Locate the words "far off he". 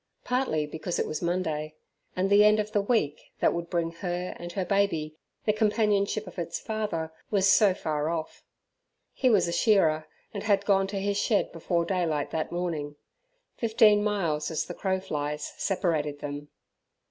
7.75-9.29